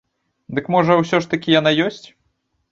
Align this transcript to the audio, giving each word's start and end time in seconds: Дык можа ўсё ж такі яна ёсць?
Дык 0.59 0.71
можа 0.77 0.97
ўсё 1.03 1.21
ж 1.27 1.31
такі 1.35 1.55
яна 1.59 1.77
ёсць? 1.87 2.05